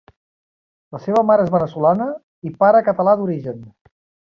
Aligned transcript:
La 0.95 1.01
seva 1.03 1.21
mare 1.31 1.45
és 1.49 1.51
veneçolana 1.57 2.09
i 2.51 2.55
pare 2.65 2.83
català 2.91 3.17
d'origen. 3.23 3.65